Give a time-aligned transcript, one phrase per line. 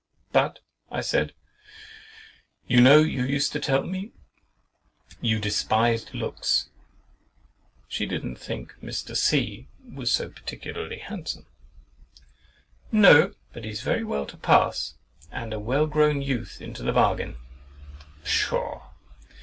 [0.31, 0.57] But,"
[0.89, 1.33] I said,
[2.65, 4.11] "you know you used to tell me,
[5.21, 9.15] you despised looks."—"She didn't think Mr.
[9.15, 11.45] C—— was so particularly handsome."
[12.91, 14.95] "No, but he's very well to pass,
[15.31, 17.35] and a well grown youth into the bargain."
[18.23, 18.89] Pshaw!